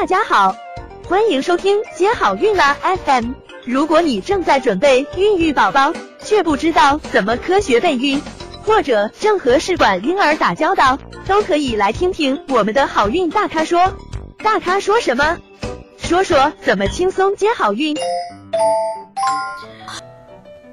[0.00, 0.54] 大家好，
[1.08, 3.32] 欢迎收听接好运啦 FM。
[3.64, 8.22] 如果你正在准备孕育宝宝，却不知道怎么科学备孕，
[8.62, 13.92] 或者正和试管婴儿打交道，都可以来听听我们的好运大咖说。
[14.38, 15.36] 大咖说什么？
[15.96, 17.96] 说说怎么轻松接好运。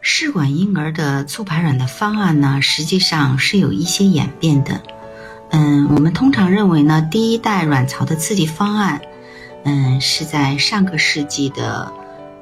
[0.00, 4.80] 试管婴儿的促排卵的方案呢，实际上是有一些演变的。
[5.52, 9.00] 嗯，我们通常认为呢，第一代卵巢的刺激方案，
[9.64, 11.92] 嗯，是在上个世纪的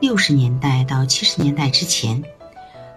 [0.00, 2.24] 六十年代到七十年代之前。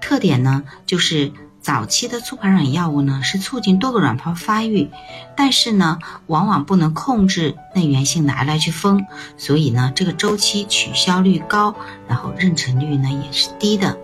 [0.00, 4.90] 特点呢，就是早期的促排卵药物呢，是促进多个卵泡发育，
[5.34, 9.06] 但是呢，往往不能控制内源性的 LH 峰，
[9.38, 11.74] 所以呢，这个周期取消率高，
[12.06, 13.98] 然后妊娠率呢也是低的。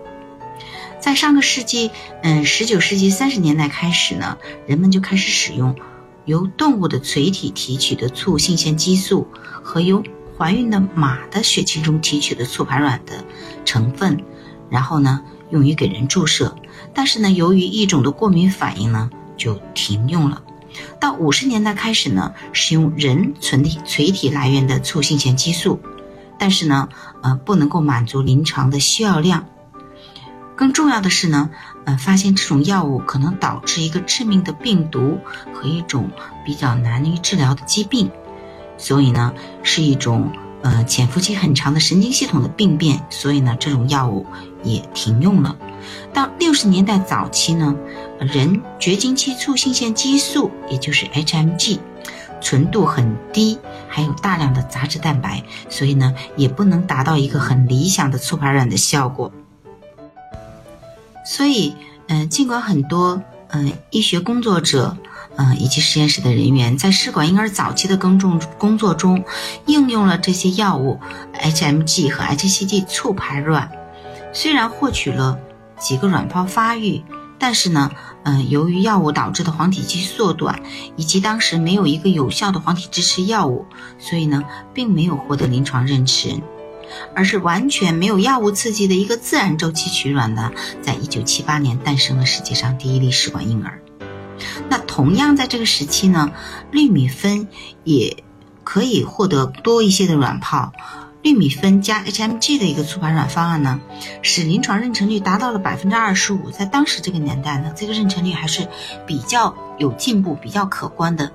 [0.99, 1.91] 在上个世纪，
[2.23, 5.75] 嗯，十九世纪三十年代开始呢，人们就开始使用。
[6.25, 9.27] 由动物的垂体提取的促性腺激素
[9.63, 10.03] 和由
[10.37, 13.25] 怀孕的马的血清中提取的促排卵的
[13.65, 14.23] 成分，
[14.69, 16.55] 然后呢用于给人注射，
[16.93, 20.43] 但是呢由于一种的过敏反应呢就停用了。
[20.99, 25.79] 到五十年代开始呢使用人纯体垂体来源的促性腺激素，
[26.37, 26.89] 但是呢
[27.23, 29.47] 呃不能够满足临床的需要量。
[30.55, 31.49] 更重要的是呢。
[31.85, 35.17] 呃，发现这种药物可能导致一个致命的病毒
[35.53, 36.09] 和一种
[36.45, 38.11] 比较难于治疗的疾病，
[38.77, 44.25] 所以呢，是一种呃潜伏期很长的神经系统的病变，所以呢，这种药物
[44.63, 45.57] 也停用了。
[46.13, 47.75] 到六十年代早期呢，
[48.19, 51.79] 人绝经期促性腺激素，也就是 HMG，
[52.39, 53.57] 纯度很低，
[53.87, 59.31] 还有大量的杂质蛋白，所以呢，也不能达到一个很理想的促排卵的效果。
[61.31, 61.73] 所以，
[62.09, 64.97] 嗯，尽管很多嗯医学工作者，
[65.37, 69.23] 嗯以及实验室的人员在试管婴儿早期的耕种工作中
[69.65, 70.99] 应用了这些药物
[71.33, 73.71] HMG 和 HCG 促排卵，
[74.33, 75.39] 虽然获取了
[75.79, 77.01] 几个卵泡发育，
[77.39, 77.91] 但是呢，
[78.23, 80.61] 嗯，由于药物导致的黄体期缩短，
[80.97, 83.65] 以及当时没有一个有效的黄体支持药物，
[83.97, 86.41] 所以呢，并没有获得临床认证。
[87.15, 93.81] 而是完全没有药物刺激的一个自然周期取卵呢，在一九七八年诞生了世界上第一例试管婴儿。
[94.69, 96.31] 那同样在这个时期呢，
[96.71, 97.47] 氯米芬
[97.83, 98.23] 也
[98.63, 100.71] 可以获得多一些的卵泡。
[101.21, 103.79] 氯米芬加 HMG 的一个促排卵方案呢，
[104.23, 106.49] 使临床妊娠率达到了百分之二十五。
[106.49, 108.67] 在当时这个年代呢，这个妊娠率还是
[109.05, 111.31] 比较有进步、比较可观的。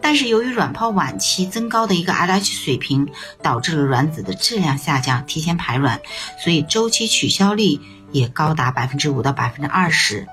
[0.00, 3.08] 但是由于卵泡晚期增高的一个 LH 水平，
[3.40, 6.00] 导致了卵子的质量下降、提前排卵，
[6.42, 7.78] 所以周期取消率
[8.10, 10.26] 也高达百分之五到百分之二十。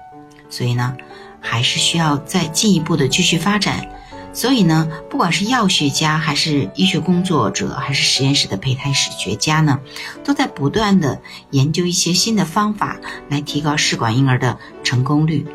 [0.50, 0.98] 所以呢，
[1.40, 3.88] 还是需要再进一步的继续发展。
[4.36, 9.80] 所以呢，不管是药学家，还是医学工作者，还是实验室的胚胎史学家呢，
[10.26, 12.98] 都在不断的研究一些新的方法
[13.30, 15.48] 来提高试管婴儿的成功率。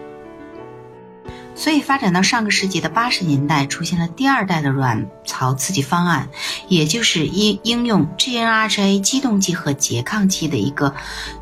[1.54, 6.30] 所以发展到上个世纪的八十年代，出现了第二代的卵巢刺激方案，
[6.68, 10.94] 也就是应应用 GnRHA 激动剂和拮抗剂的一个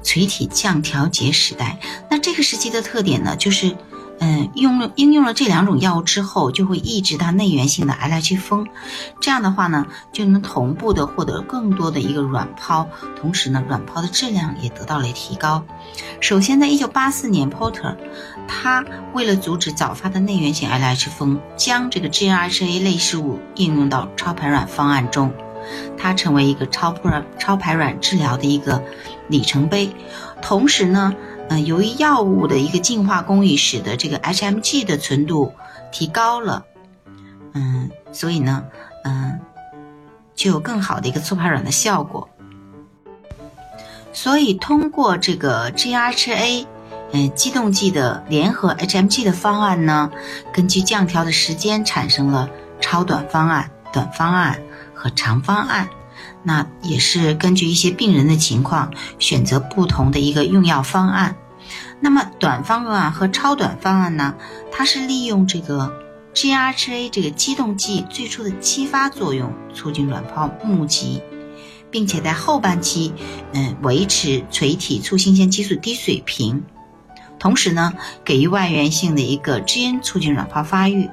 [0.03, 1.79] 垂体降调节时代。
[2.11, 3.77] 那这个时期的特点呢，就是。
[4.21, 8.67] 嗯，用了应用了这两种药物之后，就会抑制它内源性的 LH 峰，
[9.21, 12.89] 这样的话呢，就能同步的获得更多的一个卵泡，
[13.21, 15.63] 同时呢，卵泡的质量也得到了提高。
[16.21, 17.97] 首先，在一九八四年，Porter，
[18.49, 25.33] 他为了阻止早发的内源性 LH 峰，将这个 GnRHA 类事物应用到超排卵方案中，
[25.97, 28.83] 它成为一个超排超排卵治疗的一个
[29.29, 29.95] 里程碑。
[30.43, 31.15] 同时呢。
[31.51, 35.53] 嗯，由于药物的一个净化工艺，使得这个 HMG 的纯度
[35.91, 36.67] 提高了，
[37.55, 38.65] 嗯，所以呢，
[39.05, 39.41] 嗯，
[40.35, 42.29] 就有更好的一个促排卵的效果。
[44.13, 46.67] 所以通过这个 GRHA，
[47.13, 50.11] 嗯，激动剂的联合 HMG 的方案呢，
[50.53, 54.61] 根据降调的时间产生了超短方案、短方案
[54.93, 55.89] 和长方案。
[56.43, 61.37] 那也是根据一些病人的情况选择不同的一个用药方案。
[62.01, 64.35] 那么短方案和超短方案呢？
[64.71, 65.93] 它是利用这个
[66.33, 71.21] GRHA 这个激动剂最初的激发作用，促进卵泡募集，
[71.91, 73.13] 并且在后半期，
[73.53, 76.63] 嗯，维持垂体促性腺激素低水平，
[77.39, 77.93] 同时呢，
[78.25, 81.11] 给予外源性的一个基因，促进卵泡发育。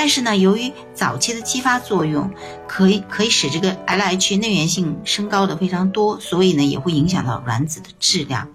[0.00, 2.30] 但是呢，由于早期的激发作用
[2.68, 8.46] 可以可以使这个 LH 内源性升高的非常多，所以呢也会影响到卵子的质量，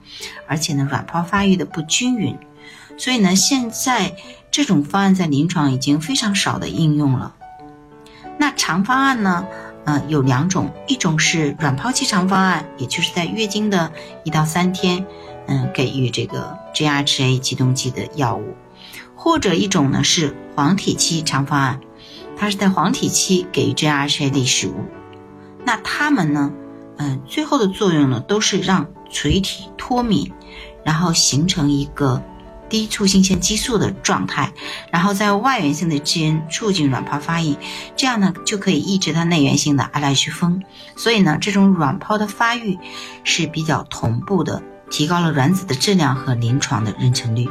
[0.48, 2.38] 而且呢卵泡发育的不均匀，
[2.98, 4.16] 所以呢现在
[4.52, 7.36] 这种方案在临床已经非常少的应用了。
[8.38, 9.46] 那长方案呢？
[9.84, 13.92] 呃，有两种，一种是卵泡期长方案，也就是在月经的
[14.24, 15.06] 一到三天，
[15.48, 18.56] 嗯，给予这个 GHA 激动剂的药物，
[19.24, 21.80] 或者一种呢是黄体期长方案，
[22.36, 24.76] 它是在黄体期给予 GHA 类食物。
[25.64, 26.52] 那它们呢，
[26.98, 30.34] 嗯，最后的作用呢都是让垂体脱敏，
[30.84, 32.22] 然后形成一个。
[32.70, 34.52] 低促性腺激素的状态，
[34.90, 37.56] 然后在外源性的基因促进卵泡发育，
[37.96, 40.64] 这样呢就可以抑制它内源性的 LH 风，
[40.96, 42.80] 所以呢这种卵泡的发育
[43.24, 47.48] 是比较同步的，提高了卵子的质量和临床的妊娠率。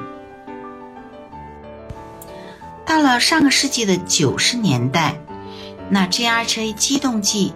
[2.92, 5.18] 到了上个世纪的九十年代，
[5.88, 7.54] 那 GRHA 激动剂。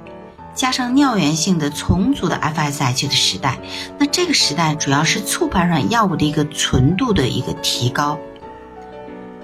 [0.55, 3.59] 加上尿源性的重组的 FSH 的时代，
[3.99, 8.19] 那这个时代主要是促排卵药物的一个纯度的一个提高，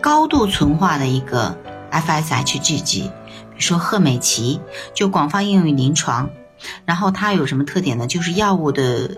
[0.01, 1.59] 高度纯化的一个
[1.91, 3.11] FSH 聚集，
[3.51, 4.63] 比如说赫美奇
[4.95, 6.31] 就广泛应用于临床。
[6.87, 8.07] 然后它有什么特点呢？
[8.07, 9.11] 就是药物的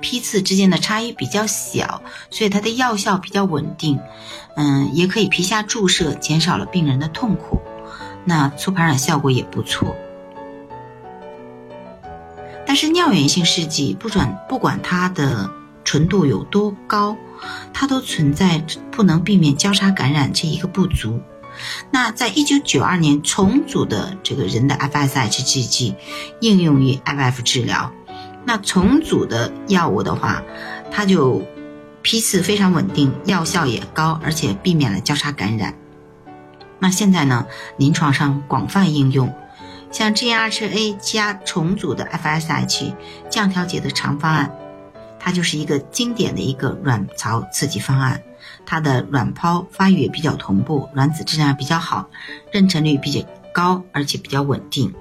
[0.00, 3.98] 批次之间的差异比较小，所以它的药效比较稳定。
[4.56, 7.60] 嗯，也可以皮下注射，减少了病人的痛苦。
[8.24, 9.94] 那促排卵效果也不错。
[12.66, 15.50] 但是尿源性试剂不转不管它的
[15.84, 17.16] 纯度有多高，
[17.72, 21.20] 它都存在不能避免交叉感染这一个不足。
[21.90, 25.94] 那在一九九二年重组的这个人的 FSH 制剂
[26.40, 27.92] 应用于 IVF 治疗，
[28.44, 30.42] 那重组的药物的话，
[30.90, 31.42] 它就
[32.02, 35.74] 批次非常稳定，药效也高，而且避免了交叉感染。
[36.78, 37.46] 那现在呢，
[37.78, 39.32] 临床上广泛应用。
[39.90, 42.92] 像 G R H A 加重组的 FSH
[43.30, 44.52] 降调节的长方案，
[45.20, 48.20] 它就是一个经典的一个卵巢刺激方案。
[48.66, 52.10] 它的卵泡发育也比较同步，卵子质量比较好，
[52.52, 53.20] 妊娠率比较
[53.52, 54.92] 高，而且比较稳定。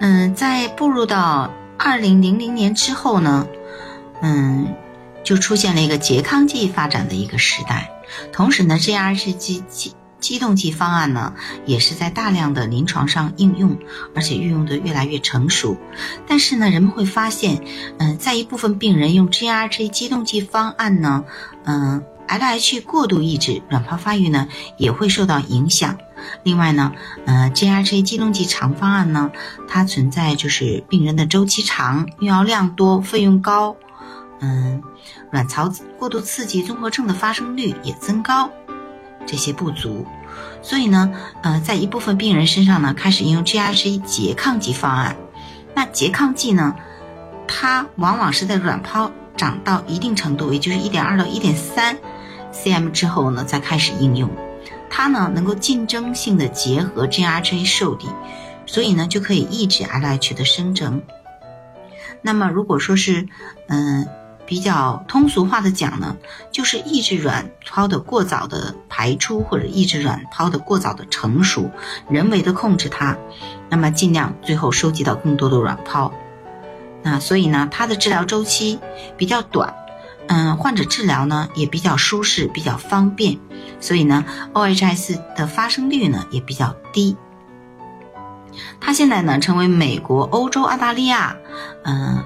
[0.00, 3.46] 嗯，在步入到二零零零年之后呢，
[4.22, 4.74] 嗯，
[5.24, 7.90] 就出现了一个拮抗剂发展的一个时代，
[8.32, 11.34] 同时呢，GHG 激动剂方案呢，
[11.64, 13.76] 也是在大量的临床上应用，
[14.14, 15.76] 而且运用的越来越成熟。
[16.26, 17.62] 但是呢，人们会发现，
[17.98, 21.24] 嗯，在一部分病人用 GHA 激动剂方案呢，
[21.64, 25.96] 嗯，LH 过度抑制，卵泡发育呢也会受到影响。
[26.42, 26.92] 另外呢，
[27.26, 29.30] 呃，GHA 激动剂长方案呢，
[29.68, 33.76] 它存在就是病人的周期长、用药量多、费用高，
[34.40, 34.82] 嗯，
[35.30, 38.50] 卵巢过度刺激综合症的发生率也增高。
[39.26, 40.06] 这些不足，
[40.62, 45.14] 所以呢，呃，在一部分病人身上呢，开始应用 GHA 拮抗剂方案。
[45.74, 46.74] 那拮抗剂呢，
[47.46, 51.98] 它往往是在卵泡长到一定程度，也就是一点二到一点三
[52.52, 54.30] cm 之后呢，再开始应用。
[54.90, 58.08] 它呢，能够竞争性的结合 GHA 受体，
[58.66, 61.02] 所以呢，就可以抑制 LH 的生成。
[62.22, 63.26] 那么，如果说是，
[63.68, 64.06] 嗯。
[64.48, 66.16] 比较通俗化的讲呢，
[66.50, 71.70] 就是抑制卵泡的过早的排出，或者抑制卵泡的过早的成熟，
[72.08, 73.14] 人为的控制它，
[73.68, 76.14] 那么尽量最后收集到更多的卵泡。
[77.02, 78.78] 那所以呢，它的治疗周期
[79.18, 79.74] 比较短，
[80.28, 83.38] 嗯，患者治疗呢也比较舒适，比较方便，
[83.80, 87.16] 所以呢，OHS 的发生率呢也比较低。
[88.80, 91.36] 它现在呢成为美国、欧洲、澳大利亚，
[91.84, 92.24] 嗯。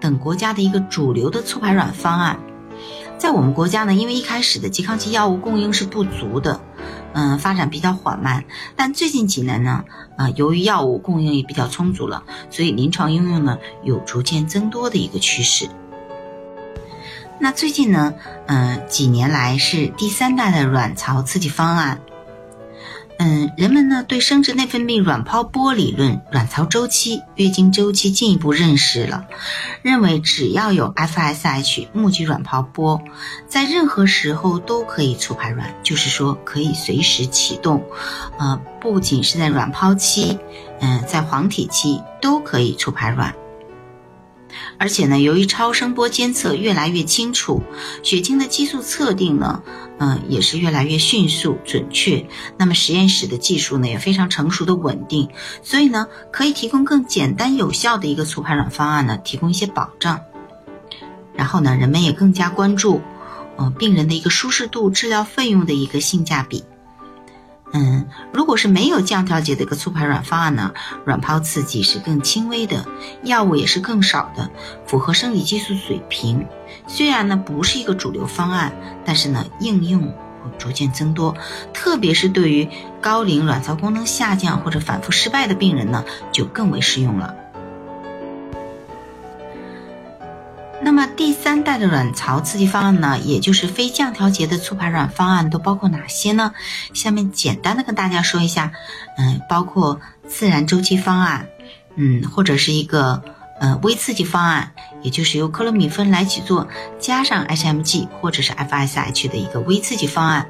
[0.00, 2.38] 等国家的一个主流的促排卵方案，
[3.16, 6.60] 在我们国家呢，因为一开始的拮抗剂药物供应是不足的，
[7.14, 8.44] 嗯，发展比较缓慢。
[8.76, 9.82] 但最近几年呢，
[10.18, 15.70] 啊，由于药物供应也比较充足了，所以临床应用呢有逐渐增多的一个趋势。
[17.44, 18.14] 那最近呢，
[18.46, 22.00] 嗯，几年来是第三代的卵巢刺激方案。
[23.18, 29.26] 嗯，人们呢对生殖内分泌卵泡波理论、卵巢周期、月经周期进一步认识了，
[29.82, 33.02] 认为只要有 FSH 目击卵泡波，
[33.46, 37.84] 在任何时候都可以促排卵，就是说可以随时启动。
[38.38, 40.38] 呃，不仅是在卵泡期，
[40.80, 43.34] 嗯，在黄体期都可以促排卵。
[44.78, 47.62] 而且呢，由于超声波监测越来越清楚，
[48.02, 49.62] 血清的激素测定呢，
[49.98, 52.26] 嗯，也是越来越迅速准确。
[52.58, 55.28] 那么实验室的技术呢，也非常成熟的稳定，
[55.62, 60.20] 所以呢，可以提供更简单有效的一个促排卵方案呢，提供一些保障。
[61.34, 63.00] 然后呢，人们也更加关注，
[63.58, 66.64] 嗯，病人的一个舒适度、治疗费用的一个性价比。
[67.76, 70.72] 嗯，如果是没有降调节的一个促排卵方案呢，
[71.04, 72.86] 卵泡刺激是更轻微的，
[73.24, 74.48] 药物也是更少的，
[74.86, 76.46] 符合生理激素水平。
[76.86, 78.72] 虽然呢不是一个主流方案，
[79.04, 81.36] 但是呢应用会逐渐增多，
[81.72, 82.68] 特别是对于
[83.00, 87.34] 高龄卵巢功能下降或者反复失败的病人呢，就更为适用了。
[91.06, 96.52] 么第三代的卵巢刺激方案呢，也就是非降调节的促排卵方案都包括哪些呢？
[96.92, 98.72] 下面简单的跟大家说一下，
[99.18, 101.48] 嗯，包括自然周期方案，
[101.96, 103.22] 嗯，或者是一个
[103.60, 106.68] 呃微刺激方案，也就是由克罗米芬来起做
[106.98, 110.46] 加上 HMG 或者是 FSH 的一个微刺激方案，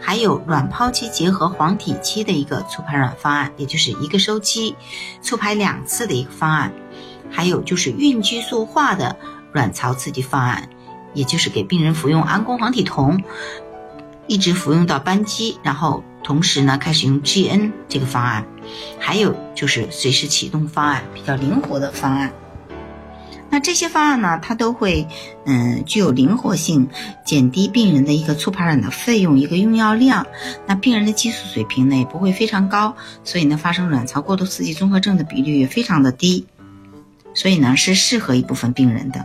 [0.00, 4.74] 还有卵泡期结合黄体期的一个促排卵方案，也就是一个周期
[5.22, 6.72] 促排两次的一个方案，
[7.30, 9.16] 还有就是孕激素化的。
[9.54, 10.68] 卵巢刺激方案，
[11.14, 13.22] 也就是给病人服用安宫黄体酮，
[14.26, 18.44] 一直服用到扳机，然后同时呢开始用 GN 这个方案，
[18.98, 22.32] 还有就是随时启动方案，比较灵活的方案。
[23.50, 25.06] 那这些方案呢，它都会
[25.46, 26.88] 嗯具有灵活性，
[27.24, 30.26] 减低病人的一个促排卵的费用，一个用药量。
[30.66, 36.48] 那病人的激素水平呢也不会非常高，所以呢发生卵巢过度刺激综合症的比率也非常的低，
[37.32, 39.24] 所以呢是适合一部分病人的。